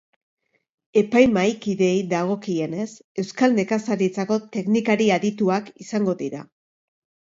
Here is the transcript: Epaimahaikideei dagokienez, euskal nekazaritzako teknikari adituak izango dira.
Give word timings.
Epaimahaikideei 1.01 1.99
dagokienez, 2.15 2.89
euskal 3.27 3.55
nekazaritzako 3.61 4.41
teknikari 4.59 5.15
adituak 5.23 5.75
izango 5.89 6.23
dira. 6.27 6.47